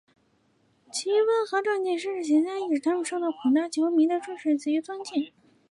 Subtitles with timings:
[0.91, 5.31] 其温和正气的绅士形象亦使他受到广大球迷的支持及尊敬。